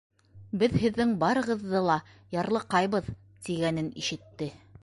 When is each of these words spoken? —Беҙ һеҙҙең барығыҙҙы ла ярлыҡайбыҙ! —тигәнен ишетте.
—Беҙ 0.63 0.77
һеҙҙең 0.83 1.11
барығыҙҙы 1.25 1.83
ла 1.89 1.99
ярлыҡайбыҙ! 2.39 3.15
—тигәнен 3.21 3.97
ишетте. 4.05 4.53